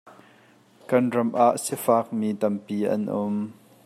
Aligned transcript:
Kan 0.89 1.05
ram 1.15 1.29
ah 1.45 1.55
sifak 1.65 2.05
mi 2.19 2.29
tampi 2.41 2.77
an 2.93 3.01
um. 3.19 3.35